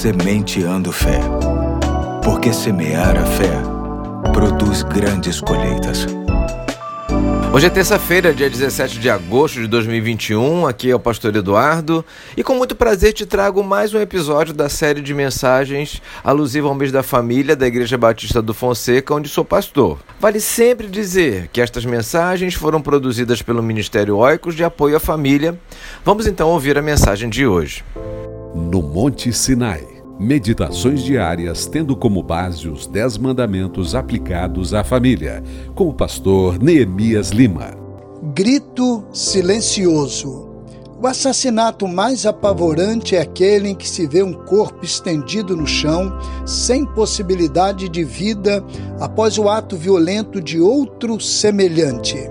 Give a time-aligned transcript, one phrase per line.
[0.00, 1.20] Sementeando Fé.
[2.24, 3.52] Porque semear a fé
[4.32, 6.06] produz grandes colheitas.
[7.52, 10.66] Hoje é terça-feira, dia 17 de agosto de 2021.
[10.66, 12.02] Aqui é o Pastor Eduardo
[12.34, 16.74] e com muito prazer te trago mais um episódio da série de mensagens alusiva ao
[16.74, 19.98] mês da família da Igreja Batista do Fonseca, onde sou pastor.
[20.18, 25.60] Vale sempre dizer que estas mensagens foram produzidas pelo Ministério Oicos de Apoio à Família.
[26.02, 27.84] Vamos então ouvir a mensagem de hoje.
[28.68, 29.86] No Monte Sinai.
[30.18, 35.42] Meditações diárias tendo como base os Dez Mandamentos aplicados à família,
[35.74, 37.70] com o pastor Neemias Lima.
[38.34, 40.48] Grito silencioso.
[41.02, 46.12] O assassinato mais apavorante é aquele em que se vê um corpo estendido no chão,
[46.44, 48.62] sem possibilidade de vida,
[49.00, 52.30] após o ato violento de outro semelhante.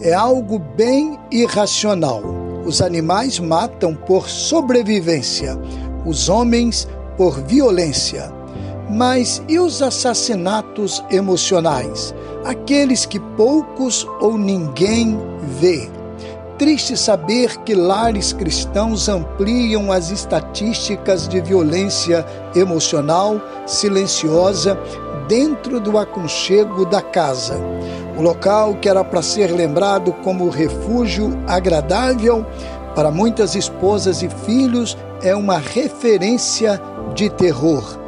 [0.00, 2.37] É algo bem irracional.
[2.68, 5.58] Os animais matam por sobrevivência,
[6.04, 6.86] os homens
[7.16, 8.30] por violência.
[8.90, 12.14] Mas e os assassinatos emocionais?
[12.44, 15.18] Aqueles que poucos ou ninguém
[15.58, 15.88] vê.
[16.58, 24.78] Triste saber que lares cristãos ampliam as estatísticas de violência emocional silenciosa
[25.28, 27.60] dentro do aconchego da casa.
[28.16, 32.44] O local que era para ser lembrado como refúgio agradável
[32.96, 36.80] para muitas esposas e filhos é uma referência
[37.14, 37.98] de terror.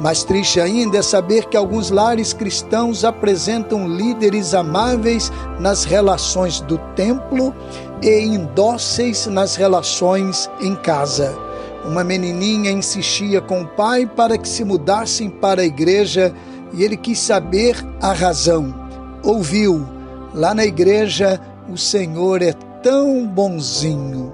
[0.00, 6.78] Mais triste ainda é saber que alguns lares cristãos apresentam líderes amáveis nas relações do
[6.96, 7.54] templo
[8.02, 11.36] e indóceis nas relações em casa.
[11.84, 16.34] Uma menininha insistia com o pai para que se mudassem para a igreja
[16.72, 18.74] e ele quis saber a razão.
[19.22, 19.86] Ouviu:
[20.34, 24.32] lá na igreja o Senhor é tão bonzinho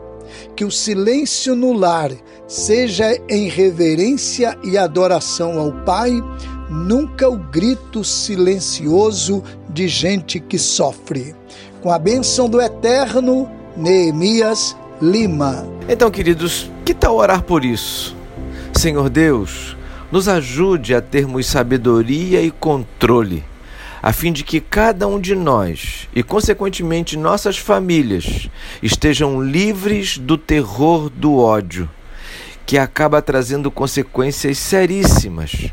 [0.54, 2.10] que o silêncio no lar
[2.46, 6.12] seja em reverência e adoração ao Pai,
[6.70, 11.34] nunca o grito silencioso de gente que sofre.
[11.82, 15.66] Com a bênção do Eterno, Neemias Lima.
[15.88, 18.16] Então, queridos, que tal orar por isso?
[18.74, 19.76] Senhor Deus,
[20.16, 23.44] nos ajude a termos sabedoria e controle
[24.02, 28.48] a fim de que cada um de nós e, consequentemente, nossas famílias
[28.82, 31.86] estejam livres do terror do ódio,
[32.64, 35.70] que acaba trazendo consequências seríssimas.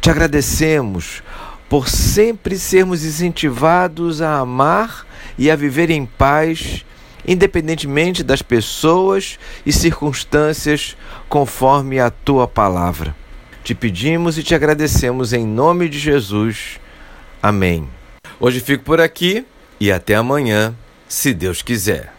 [0.00, 1.22] Te agradecemos
[1.68, 5.06] por sempre sermos incentivados a amar
[5.36, 6.86] e a viver em paz,
[7.28, 10.96] independentemente das pessoas e circunstâncias,
[11.28, 13.23] conforme a tua palavra.
[13.64, 16.78] Te pedimos e te agradecemos em nome de Jesus.
[17.42, 17.88] Amém.
[18.38, 19.46] Hoje fico por aqui
[19.80, 20.74] e até amanhã,
[21.08, 22.13] se Deus quiser.